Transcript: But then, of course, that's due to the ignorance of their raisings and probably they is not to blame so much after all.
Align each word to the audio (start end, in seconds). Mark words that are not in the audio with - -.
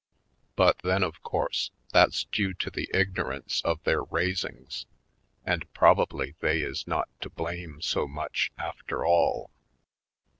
But 0.55 0.77
then, 0.83 1.03
of 1.03 1.21
course, 1.21 1.69
that's 1.93 2.23
due 2.23 2.55
to 2.55 2.71
the 2.71 2.89
ignorance 2.91 3.61
of 3.63 3.83
their 3.83 4.01
raisings 4.01 4.87
and 5.45 5.71
probably 5.75 6.33
they 6.39 6.61
is 6.63 6.87
not 6.87 7.07
to 7.21 7.29
blame 7.29 7.81
so 7.83 8.07
much 8.07 8.51
after 8.57 9.05
all. 9.05 9.51